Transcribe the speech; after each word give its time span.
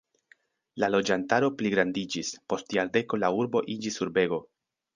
La 0.83 0.87
loĝantaro 0.93 1.49
pligrandiĝis, 1.59 2.33
post 2.53 2.75
jardeko 2.79 3.21
la 3.25 3.33
urbo 3.43 3.65
iĝis 3.77 4.05
urbego. 4.07 4.45